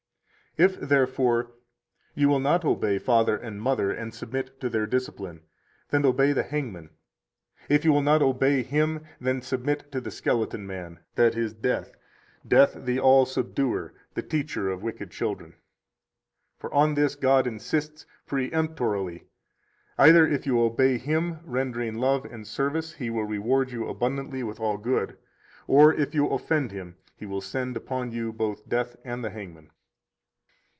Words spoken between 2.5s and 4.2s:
obey father and mother and